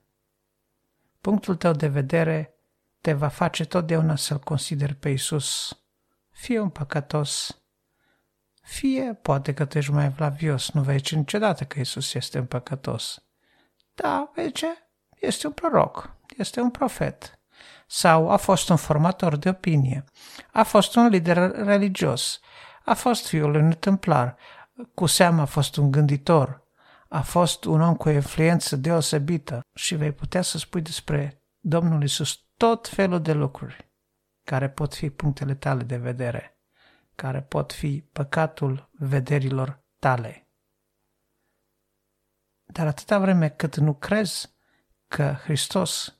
Punctul 1.20 1.56
tău 1.56 1.72
de 1.72 1.88
vedere 1.88 2.54
te 3.00 3.12
va 3.12 3.28
face 3.28 3.64
totdeauna 3.64 4.16
să-L 4.16 4.38
consideri 4.38 4.94
pe 4.94 5.08
Iisus 5.08 5.78
fie 6.38 6.58
un 6.58 6.68
păcătos, 6.68 7.62
fie 8.62 9.18
poate 9.22 9.54
că 9.54 9.64
tu 9.64 9.78
ești 9.78 9.92
mai 9.92 10.08
vlavios, 10.08 10.70
nu 10.70 10.82
vei 10.82 11.02
niciodată 11.10 11.64
că 11.64 11.80
Isus 11.80 12.14
este 12.14 12.38
un 12.38 12.46
păcătos. 12.46 13.22
Da, 13.94 14.30
vei 14.34 14.52
ce? 14.52 14.66
Este 15.14 15.46
un 15.46 15.52
proroc, 15.52 16.16
este 16.36 16.60
un 16.60 16.70
profet. 16.70 17.38
Sau 17.86 18.30
a 18.30 18.36
fost 18.36 18.68
un 18.68 18.76
formator 18.76 19.36
de 19.36 19.48
opinie, 19.48 20.04
a 20.52 20.62
fost 20.62 20.96
un 20.96 21.06
lider 21.06 21.50
religios, 21.50 22.40
a 22.88 22.94
fost 22.94 23.26
fiul 23.26 23.54
unui 23.54 23.74
templar, 23.74 24.36
cu 24.94 25.06
seamă 25.06 25.40
a 25.40 25.44
fost 25.44 25.76
un 25.76 25.90
gânditor, 25.90 26.66
a 27.08 27.20
fost 27.20 27.64
un 27.64 27.80
om 27.80 27.96
cu 27.96 28.08
o 28.08 28.12
influență 28.12 28.76
deosebită 28.76 29.60
și 29.74 29.94
vei 29.94 30.12
putea 30.12 30.42
să 30.42 30.58
spui 30.58 30.80
despre 30.80 31.42
Domnul 31.58 32.02
Isus 32.02 32.44
tot 32.56 32.88
felul 32.88 33.22
de 33.22 33.32
lucruri 33.32 33.90
care 34.44 34.70
pot 34.70 34.94
fi 34.94 35.10
punctele 35.10 35.54
tale 35.54 35.82
de 35.82 35.96
vedere 35.96 36.58
care 37.14 37.42
pot 37.42 37.72
fi 37.72 38.00
păcatul 38.12 38.90
vederilor 38.92 39.84
tale. 39.98 40.48
Dar 42.64 42.86
atâta 42.86 43.18
vreme 43.18 43.48
cât 43.48 43.76
nu 43.76 43.94
crezi 43.94 44.54
că 45.08 45.36
Hristos, 45.42 46.18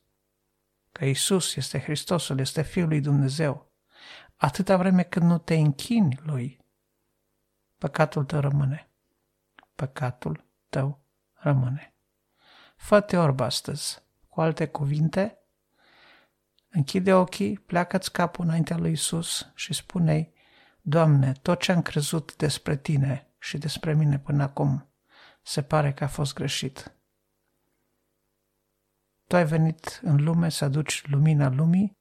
că 0.93 1.05
Isus 1.05 1.57
este 1.57 1.79
Hristosul, 1.79 2.39
este 2.39 2.63
Fiul 2.63 2.89
lui 2.89 3.01
Dumnezeu, 3.01 3.68
atâta 4.39 4.77
vreme 4.77 5.03
cât 5.03 5.23
nu 5.23 5.39
te 5.39 5.55
închini 5.55 6.19
lui, 6.23 6.61
păcatul 7.79 8.25
tău 8.25 8.41
rămâne. 8.41 8.91
Păcatul 9.75 10.45
tău 10.69 11.01
rămâne. 11.33 11.95
Fă-te 12.77 13.17
orb 13.17 13.41
astăzi. 13.41 14.03
Cu 14.29 14.41
alte 14.41 14.67
cuvinte, 14.67 15.39
închide 16.69 17.15
ochii, 17.15 17.59
pleacă-ți 17.59 18.13
capul 18.13 18.45
înaintea 18.45 18.77
lui 18.77 18.93
Isus 18.93 19.51
și 19.55 19.73
spune-i, 19.73 20.33
Doamne, 20.81 21.33
tot 21.33 21.61
ce 21.61 21.73
am 21.73 21.83
crezut 21.83 22.37
despre 22.37 22.77
Tine 22.77 23.35
și 23.39 23.59
despre 23.59 23.95
mine 23.95 24.19
până 24.19 24.43
acum 24.43 24.89
se 25.43 25.63
pare 25.63 25.93
că 25.93 26.05
a 26.05 26.09
fost 26.09 26.35
greșit. 26.35 26.93
Tu 29.27 29.37
ai 29.37 29.47
venit 29.47 30.01
în 30.03 30.25
lume 30.25 30.49
să 30.49 30.65
aduci 30.65 31.07
lumina 31.07 31.49
lumii, 31.49 31.98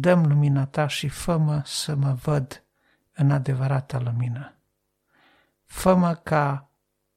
dăm 0.00 0.26
lumina 0.26 0.66
Ta 0.66 0.86
și 0.86 1.08
fă 1.08 1.62
să 1.64 1.94
mă 1.94 2.12
văd 2.12 2.64
în 3.12 3.30
adevărata 3.30 3.98
lumină. 3.98 4.52
Fă-mă 5.64 6.14
ca, 6.14 6.70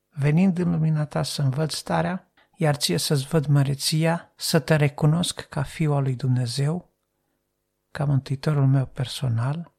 venind 0.09 0.57
în 0.57 0.71
lumina 0.71 1.05
Ta, 1.05 1.23
să-mi 1.23 1.51
văd 1.51 1.71
starea, 1.71 2.31
iar 2.55 2.75
ție 2.75 2.97
să-ți 2.97 3.27
văd 3.27 3.45
măreția, 3.45 4.31
să 4.35 4.59
te 4.59 4.75
recunosc 4.75 5.41
ca 5.41 5.63
Fiul 5.63 5.95
al 5.95 6.01
lui 6.01 6.15
Dumnezeu, 6.15 6.93
ca 7.91 8.05
Mântuitorul 8.05 8.67
meu 8.67 8.85
personal, 8.85 9.73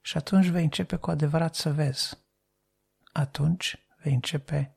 și 0.00 0.16
atunci 0.16 0.46
vei 0.46 0.62
începe 0.62 0.96
cu 0.96 1.10
adevărat 1.10 1.54
să 1.54 1.72
vezi. 1.72 2.18
Atunci 3.12 3.86
vei 4.02 4.14
începe 4.14 4.76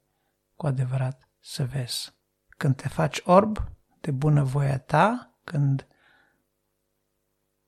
cu 0.56 0.68
adevărat 0.68 1.30
să 1.40 1.66
vezi. 1.66 2.14
Când 2.48 2.76
te 2.76 2.88
faci 2.88 3.22
orb 3.24 3.58
de 4.02 4.12
bunăvoia 4.12 4.80
ta, 4.80 5.36
când 5.44 5.88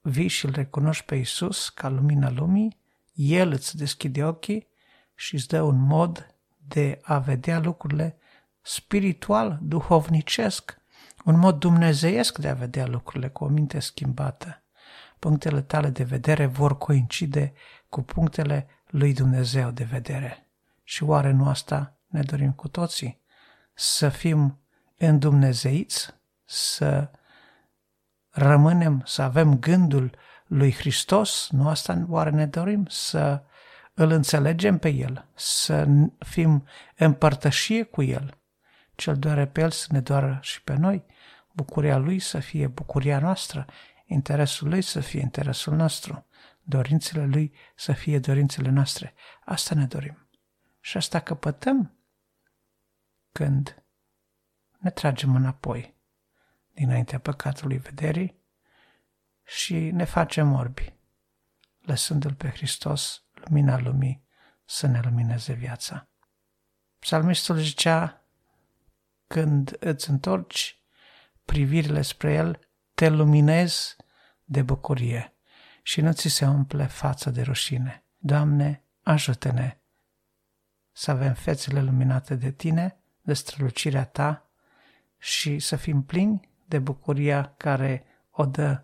vii 0.05 0.27
și 0.27 0.45
îl 0.45 0.51
recunoști 0.51 1.05
pe 1.05 1.15
Isus 1.15 1.69
ca 1.69 1.89
lumina 1.89 2.29
lumii, 2.29 2.77
El 3.13 3.51
îți 3.51 3.77
deschide 3.77 4.24
ochii 4.24 4.67
și 5.15 5.33
îți 5.36 5.48
dă 5.48 5.62
un 5.62 5.81
mod 5.81 6.36
de 6.67 7.00
a 7.03 7.19
vedea 7.19 7.60
lucrurile 7.60 8.17
spiritual, 8.62 9.60
duhovnicesc, 9.62 10.77
un 11.25 11.39
mod 11.39 11.60
dumnezeiesc 11.60 12.38
de 12.38 12.48
a 12.48 12.53
vedea 12.53 12.88
lucrurile 12.88 13.29
cu 13.29 13.43
o 13.43 13.48
minte 13.48 13.79
schimbată. 13.79 14.63
Punctele 15.19 15.62
tale 15.62 15.89
de 15.89 16.03
vedere 16.03 16.45
vor 16.45 16.77
coincide 16.77 17.53
cu 17.89 18.01
punctele 18.01 18.67
lui 18.88 19.13
Dumnezeu 19.13 19.72
de 19.72 19.83
vedere. 19.83 20.48
Și 20.83 21.03
oare 21.03 21.31
nu 21.31 21.48
asta 21.48 21.98
ne 22.07 22.22
dorim 22.22 22.51
cu 22.51 22.67
toții? 22.67 23.22
Să 23.74 24.10
fim 24.10 24.60
îndumnezeiți, 24.98 26.13
să 26.45 27.10
rămânem, 28.34 29.02
să 29.06 29.22
avem 29.22 29.60
gândul 29.60 30.16
lui 30.48 30.74
Hristos, 30.74 31.48
nu 31.52 31.68
asta 31.68 32.06
oare 32.10 32.30
ne 32.30 32.46
dorim? 32.46 32.86
Să 32.90 33.44
îl 33.94 34.12
înțelegem 34.12 34.78
pe 34.78 34.90
El, 34.90 35.25
să 35.34 35.88
fim 36.20 36.68
împărtășie 36.96 37.84
cu 37.84 38.02
El. 38.02 38.38
Cel 38.96 39.18
doare 39.18 39.48
pe 39.48 39.62
El 39.62 39.72
să 39.72 39.88
ne 39.90 40.00
doară 40.00 40.40
și 40.42 40.63
pe 40.63 40.75
noi, 40.75 41.06
bucuria 41.52 41.98
Lui 41.98 42.20
să 42.20 42.40
fie 42.40 42.68
bucuria 42.68 43.20
noastră, 43.20 43.66
interesul 44.06 44.70
Lui 44.70 44.82
să 44.82 45.00
fie 45.00 45.20
interesul 45.20 45.75
nostru, 45.75 46.25
dorințele 46.62 47.25
Lui 47.25 47.54
să 47.75 47.92
fie 47.92 48.20
dorințele 48.20 48.70
noastre. 48.70 49.13
Asta 49.46 49.75
ne 49.75 49.86
dorim. 49.86 50.28
Și 50.80 50.98
asta 50.98 51.20
căpătăm 51.20 51.98
când 53.32 53.84
ne 54.78 54.90
tragem 54.90 55.36
înapoi 55.36 55.96
dinaintea 56.74 57.20
păcatului 57.20 57.77
vederii 57.77 58.42
și 59.44 59.75
ne 59.75 60.03
facem 60.03 60.53
orbi, 60.53 60.94
lăsându-L 61.82 62.34
pe 62.34 62.50
Hristos, 62.50 63.24
lumina 63.34 63.80
lumii, 63.80 64.24
să 64.65 64.88
ne 64.88 65.00
lumineze 65.03 65.53
viața. 65.53 66.08
Psalmistul 67.00 67.58
zicea, 67.58 68.25
când 69.27 69.75
îți 69.79 70.09
întorci 70.09 70.81
privirile 71.46 72.01
spre 72.01 72.33
El, 72.33 72.59
te 72.94 73.09
luminezi 73.09 73.96
de 74.44 74.62
bucurie 74.62 75.33
și 75.81 76.01
nu 76.01 76.14
ți 76.14 76.27
se 76.27 76.46
umple 76.46 76.86
fața 76.86 77.29
de 77.29 77.42
rușine. 77.42 78.03
Doamne, 78.18 78.83
ajută-ne 79.03 79.77
să 80.92 81.12
avem 81.12 81.33
fețele 81.33 81.81
luminate 81.81 82.36
de 82.36 82.51
Tine, 82.51 82.98
de 83.22 83.33
strălucirea 83.33 84.05
Ta 84.05 84.50
și 85.18 85.59
să 85.59 85.75
fim 85.75 86.03
plini 86.03 86.50
de 86.66 86.80
bucuria 86.80 87.54
care 87.58 88.06
o 88.32 88.46
dă 88.46 88.84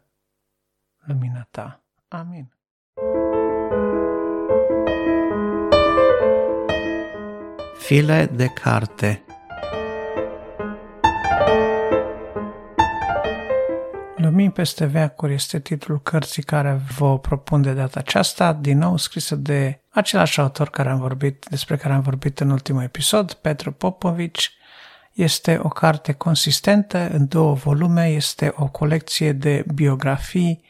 lumina 0.97 1.47
Ta. 1.51 1.81
Amin. 2.07 2.53
File 7.77 8.25
de 8.25 8.47
carte 8.47 9.23
Lumini 14.21 14.51
peste 14.51 14.85
veacuri 14.85 15.33
este 15.33 15.59
titlul 15.59 16.01
cărții 16.01 16.43
care 16.43 16.81
vă 16.97 17.19
propun 17.19 17.61
de 17.61 17.73
data 17.73 17.99
aceasta, 17.99 18.53
din 18.53 18.77
nou 18.77 18.97
scrisă 18.97 19.35
de 19.35 19.81
același 19.89 20.39
autor 20.39 20.69
care 20.69 20.89
am 20.89 20.99
vorbit, 20.99 21.45
despre 21.49 21.75
care 21.77 21.93
am 21.93 22.01
vorbit 22.01 22.39
în 22.39 22.49
ultimul 22.49 22.83
episod, 22.83 23.33
Petru 23.33 23.71
Popovici. 23.71 24.51
Este 25.19 25.59
o 25.63 25.67
carte 25.67 26.13
consistentă 26.13 27.09
în 27.11 27.27
două 27.27 27.53
volume, 27.53 28.05
este 28.05 28.53
o 28.55 28.67
colecție 28.67 29.31
de 29.31 29.65
biografii 29.73 30.63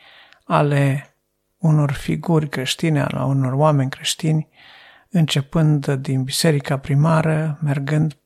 ale 0.43 1.13
unor 1.57 1.91
figuri 1.91 2.49
creștine, 2.49 3.01
ale 3.01 3.23
unor 3.23 3.53
oameni 3.53 3.89
creștini, 3.89 4.47
începând 5.09 5.93
din 5.93 6.23
biserica 6.23 6.77
primară, 6.77 7.59
mergând 7.62 8.17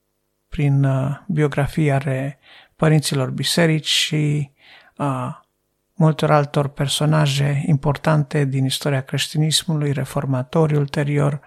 prin 0.49 0.83
uh, 0.83 1.17
biografia 1.27 1.95
ale 1.95 2.39
părinților 2.75 3.29
biserici 3.29 3.87
și 3.87 4.51
a 4.95 5.45
multor 5.93 6.31
altor 6.31 6.67
personaje 6.67 7.63
importante 7.65 8.45
din 8.45 8.65
istoria 8.65 9.01
creștinismului, 9.01 9.91
reformatori 9.91 10.75
ulterior 10.75 11.41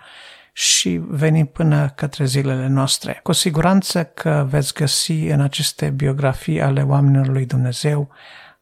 și 0.59 1.01
venim 1.09 1.47
până 1.47 1.89
către 1.89 2.25
zilele 2.25 2.67
noastre. 2.67 3.21
Cu 3.23 3.33
siguranță 3.33 4.05
că 4.05 4.47
veți 4.49 4.75
găsi 4.75 5.13
în 5.13 5.41
aceste 5.41 5.91
biografii 5.91 6.63
ale 6.63 6.83
oamenilor 6.83 7.27
lui 7.27 7.47
Dumnezeu 7.47 8.09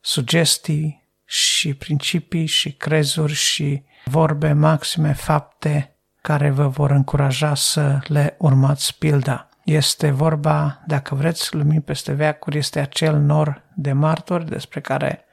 sugestii 0.01 1.09
și 1.25 1.75
principii 1.75 2.47
și 2.47 2.73
crezuri 2.73 3.33
și 3.33 3.83
vorbe 4.05 4.53
maxime, 4.53 5.13
fapte 5.13 5.97
care 6.21 6.51
vă 6.51 6.67
vor 6.69 6.91
încuraja 6.91 7.55
să 7.55 7.99
le 8.07 8.35
urmați 8.39 8.99
pilda. 8.99 9.49
Este 9.65 10.11
vorba, 10.11 10.83
dacă 10.87 11.15
vreți, 11.15 11.55
lumii 11.55 11.81
peste 11.81 12.13
veacuri, 12.13 12.59
este 12.59 12.81
acel 12.81 13.19
nor 13.19 13.63
de 13.75 13.93
martori 13.93 14.49
despre 14.49 14.81
care 14.81 15.25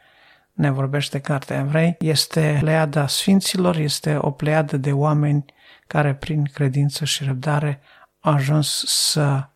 ne 0.53 0.71
vorbește 0.71 1.19
Cartea 1.19 1.59
Evrei. 1.59 1.95
Este 1.99 2.57
pleiada 2.59 3.07
sfinților, 3.07 3.75
este 3.75 4.17
o 4.19 4.31
pleiadă 4.31 4.77
de 4.77 4.91
oameni 4.91 5.45
care 5.91 6.13
prin 6.13 6.43
credință 6.53 7.05
și 7.05 7.23
răbdare 7.23 7.79
au 8.19 8.33
ajuns 8.33 8.83
să 8.85 9.47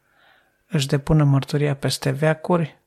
își 0.67 0.88
depună 0.88 1.24
mărturia 1.24 1.76
peste 1.76 2.10
veacuri, 2.12 2.78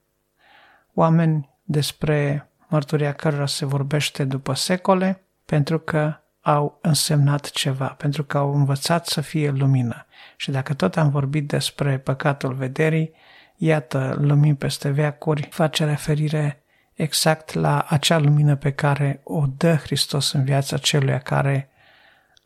oameni 0.94 1.48
despre 1.62 2.48
mărturia 2.66 3.12
cărora 3.12 3.46
se 3.46 3.64
vorbește 3.64 4.24
după 4.24 4.54
secole, 4.54 5.22
pentru 5.44 5.78
că 5.78 6.16
au 6.40 6.78
însemnat 6.82 7.50
ceva, 7.50 7.86
pentru 7.86 8.24
că 8.24 8.38
au 8.38 8.54
învățat 8.54 9.06
să 9.06 9.20
fie 9.20 9.50
lumină. 9.50 10.06
Și 10.36 10.50
dacă 10.50 10.74
tot 10.74 10.96
am 10.96 11.10
vorbit 11.10 11.48
despre 11.48 11.98
păcatul 11.98 12.54
vederii, 12.54 13.12
iată, 13.56 14.16
lumini 14.20 14.56
peste 14.56 14.90
veacuri 14.90 15.48
face 15.50 15.84
referire 15.84 16.62
exact 16.94 17.52
la 17.52 17.86
acea 17.88 18.18
lumină 18.18 18.56
pe 18.56 18.72
care 18.72 19.20
o 19.24 19.44
dă 19.56 19.74
Hristos 19.74 20.32
în 20.32 20.44
viața 20.44 20.76
celuia 20.76 21.18
care 21.18 21.70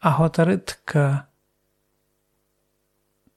a 0.03 0.11
hotărât 0.11 0.81
că 0.85 1.25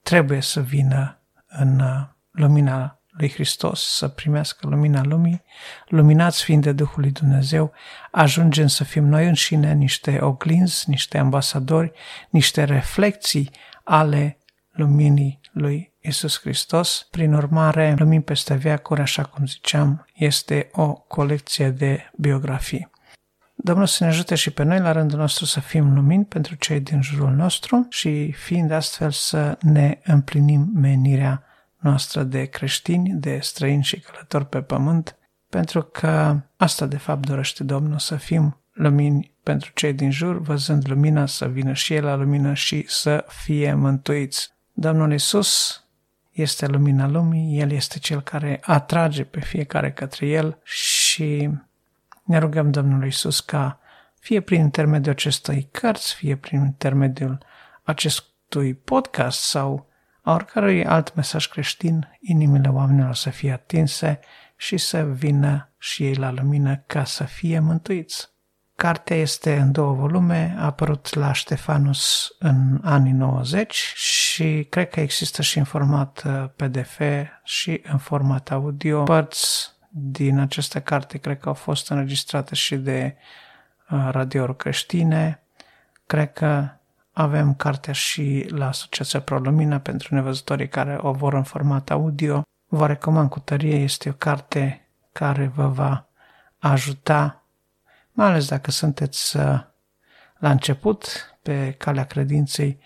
trebuie 0.02 0.40
să 0.40 0.60
vină 0.60 1.18
în 1.46 1.82
lumina 2.30 3.00
lui 3.10 3.32
Hristos, 3.32 3.94
să 3.96 4.08
primească 4.08 4.66
lumina 4.66 5.02
lumii, 5.02 5.42
luminați 5.88 6.42
fiind 6.44 6.62
de 6.62 6.72
Duhul 6.72 7.00
lui 7.00 7.10
Dumnezeu, 7.10 7.72
ajungem 8.10 8.66
să 8.66 8.84
fim 8.84 9.04
noi 9.04 9.26
înșine 9.26 9.72
niște 9.72 10.18
oglinzi, 10.20 10.90
niște 10.90 11.18
ambasadori, 11.18 11.92
niște 12.30 12.64
reflexii 12.64 13.50
ale 13.84 14.38
luminii 14.70 15.40
lui 15.52 15.92
Isus 16.00 16.40
Hristos. 16.40 17.06
Prin 17.10 17.34
urmare, 17.34 17.94
Lumini 17.98 18.22
peste 18.22 18.54
veacuri, 18.54 19.00
așa 19.00 19.24
cum 19.24 19.46
ziceam, 19.46 20.06
este 20.14 20.68
o 20.72 20.92
colecție 20.92 21.70
de 21.70 22.10
biografii. 22.16 22.94
Domnul 23.58 23.86
să 23.86 24.04
ne 24.04 24.10
ajute 24.10 24.34
și 24.34 24.50
pe 24.50 24.62
noi 24.62 24.80
la 24.80 24.92
rândul 24.92 25.18
nostru 25.18 25.44
să 25.44 25.60
fim 25.60 25.94
lumini 25.94 26.24
pentru 26.24 26.54
cei 26.54 26.80
din 26.80 27.02
jurul 27.02 27.32
nostru 27.32 27.86
și 27.88 28.32
fiind 28.32 28.70
astfel 28.70 29.10
să 29.10 29.58
ne 29.60 29.98
împlinim 30.04 30.70
menirea 30.74 31.42
noastră 31.78 32.22
de 32.22 32.44
creștini, 32.44 33.12
de 33.14 33.38
străini 33.42 33.82
și 33.82 34.00
călători 34.00 34.46
pe 34.46 34.62
pământ, 34.62 35.16
pentru 35.48 35.82
că 35.82 36.40
asta 36.56 36.86
de 36.86 36.96
fapt 36.96 37.26
dorește 37.26 37.64
Domnul, 37.64 37.98
să 37.98 38.16
fim 38.16 38.60
lumini 38.72 39.32
pentru 39.42 39.70
cei 39.74 39.92
din 39.92 40.10
jur, 40.10 40.40
văzând 40.40 40.88
lumina 40.88 41.26
să 41.26 41.48
vină 41.48 41.72
și 41.72 41.94
El 41.94 42.04
la 42.04 42.14
lumină 42.14 42.54
și 42.54 42.84
să 42.88 43.24
fie 43.28 43.74
mântuiți. 43.74 44.50
Domnul 44.72 45.12
Isus 45.12 45.80
este 46.30 46.66
lumina 46.66 47.06
lumii, 47.06 47.60
El 47.60 47.70
este 47.70 47.98
Cel 47.98 48.22
care 48.22 48.60
atrage 48.62 49.24
pe 49.24 49.40
fiecare 49.40 49.92
către 49.92 50.26
El 50.26 50.58
și 50.62 51.50
ne 52.26 52.38
rugăm 52.38 52.70
Domnului 52.70 53.08
Isus 53.08 53.40
ca 53.40 53.80
fie 54.20 54.40
prin 54.40 54.60
intermediul 54.60 55.12
acestei 55.12 55.68
cărți, 55.72 56.14
fie 56.14 56.36
prin 56.36 56.60
intermediul 56.60 57.38
acestui 57.82 58.74
podcast 58.74 59.40
sau 59.40 59.88
a 60.22 60.32
oricărui 60.32 60.86
alt 60.86 61.14
mesaj 61.14 61.46
creștin, 61.46 62.18
inimile 62.20 62.68
oamenilor 62.68 63.14
să 63.14 63.30
fie 63.30 63.52
atinse 63.52 64.20
și 64.56 64.76
să 64.76 65.02
vină 65.02 65.72
și 65.78 66.04
ei 66.04 66.14
la 66.14 66.30
lumină 66.30 66.76
ca 66.86 67.04
să 67.04 67.24
fie 67.24 67.58
mântuiți. 67.58 68.34
Cartea 68.76 69.16
este 69.16 69.56
în 69.56 69.72
două 69.72 69.94
volume, 69.94 70.54
a 70.58 70.64
apărut 70.64 71.14
la 71.14 71.32
Ștefanus 71.32 72.28
în 72.38 72.80
anii 72.82 73.12
90 73.12 73.74
și 73.94 74.66
cred 74.70 74.88
că 74.88 75.00
există 75.00 75.42
și 75.42 75.58
în 75.58 75.64
format 75.64 76.22
uh, 76.26 76.44
PDF 76.56 77.00
și 77.44 77.80
în 77.84 77.98
format 77.98 78.50
audio. 78.50 79.02
Părți 79.02 79.75
din 79.98 80.38
această 80.38 80.80
carte 80.80 81.18
cred 81.18 81.38
că 81.38 81.48
au 81.48 81.54
fost 81.54 81.90
înregistrate 81.90 82.54
și 82.54 82.76
de 82.76 83.16
uh, 83.90 84.08
radiouri 84.10 84.56
creștine. 84.56 85.42
Cred 86.06 86.32
că 86.32 86.68
avem 87.12 87.54
cartea 87.54 87.92
și 87.92 88.46
la 88.48 88.66
Asociația 88.66 89.20
Pro 89.20 89.38
Lumină 89.38 89.78
pentru 89.78 90.14
nevăzătorii 90.14 90.68
care 90.68 90.98
o 91.00 91.12
vor 91.12 91.34
în 91.34 91.42
format 91.42 91.90
audio. 91.90 92.42
Vă 92.66 92.86
recomand 92.86 93.30
cu 93.30 93.40
tărie, 93.40 93.76
este 93.76 94.08
o 94.08 94.12
carte 94.12 94.88
care 95.12 95.46
vă 95.46 95.68
va 95.68 96.06
ajuta 96.58 97.44
mai 98.12 98.26
ales 98.26 98.48
dacă 98.48 98.70
sunteți 98.70 99.36
uh, 99.36 99.60
la 100.38 100.50
început 100.50 101.06
pe 101.42 101.74
calea 101.78 102.04
credinței, 102.04 102.80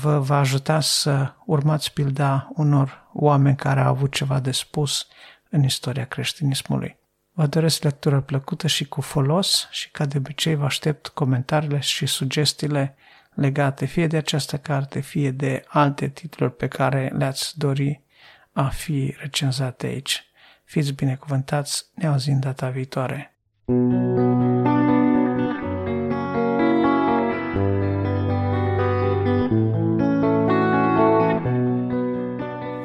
vă 0.00 0.18
va 0.18 0.38
ajuta 0.38 0.80
să 0.80 1.32
urmați 1.44 1.92
pilda 1.92 2.48
unor 2.54 3.08
oameni 3.12 3.56
care 3.56 3.80
au 3.80 3.88
avut 3.88 4.12
ceva 4.12 4.40
de 4.40 4.50
spus 4.50 5.06
în 5.50 5.62
istoria 5.62 6.04
creștinismului. 6.04 6.96
Vă 7.32 7.46
doresc 7.46 7.82
lectură 7.82 8.20
plăcută 8.20 8.66
și 8.66 8.88
cu 8.88 9.00
folos 9.00 9.68
și 9.70 9.90
ca 9.90 10.04
de 10.04 10.18
obicei 10.18 10.54
vă 10.54 10.64
aștept 10.64 11.08
comentariile 11.08 11.78
și 11.78 12.06
sugestiile 12.06 12.96
legate 13.34 13.86
fie 13.86 14.06
de 14.06 14.16
această 14.16 14.56
carte, 14.56 15.00
fie 15.00 15.30
de 15.30 15.64
alte 15.66 16.08
titluri 16.08 16.56
pe 16.56 16.68
care 16.68 17.12
le-ați 17.16 17.58
dori 17.58 18.02
a 18.52 18.68
fi 18.68 19.14
recenzate 19.18 19.86
aici. 19.86 20.24
Fiți 20.64 20.92
binecuvântați, 20.92 21.86
ne 21.94 22.06
auzim 22.06 22.38
data 22.40 22.68
viitoare. 22.68 23.34